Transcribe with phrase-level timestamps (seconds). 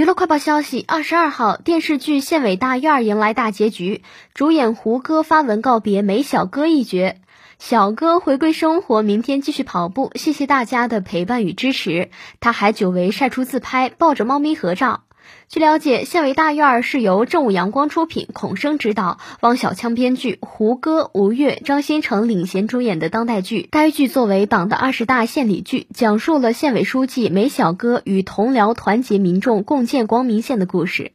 [0.00, 7.16] 娱乐快报消息：二十二号，电视剧《县委大院》迎来大结局，主演胡歌发文告别梅小哥一角。
[7.58, 10.10] 小哥回归生活，明天继续跑步。
[10.14, 12.08] 谢谢大家的陪伴与支持。
[12.40, 15.02] 他还久违晒出自拍，抱着猫咪合照。
[15.48, 23.68] 据了解，《县委大院》是由正午阳光出品，孔笙执导，汪小枪编剧，胡歌、吴越、张新成领衔主演的当代剧。
[23.70, 31.12] 该剧作为党的二十大献礼剧，讲述了县委书记梅小哥与同僚团结民众共建光明县的故事。